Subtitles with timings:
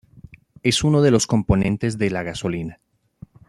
[0.63, 2.79] Es uno de los componentes de la gasolina.